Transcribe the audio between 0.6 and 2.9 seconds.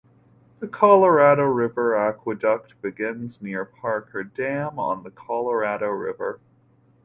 Colorado River Aqueduct